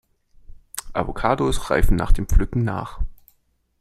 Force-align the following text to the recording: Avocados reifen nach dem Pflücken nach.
Avocados 0.93 1.69
reifen 1.69 1.95
nach 1.95 2.11
dem 2.11 2.27
Pflücken 2.27 2.63
nach. 2.63 3.01